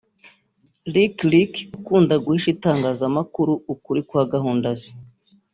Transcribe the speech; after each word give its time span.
Lick 0.93 1.15
Lick 1.31 1.53
ukunda 1.77 2.13
guhisha 2.23 2.49
itangazamakuru 2.55 3.53
ukuri 3.73 4.01
kwa 4.09 4.23
gahunda 4.33 4.69
ze 4.79 4.91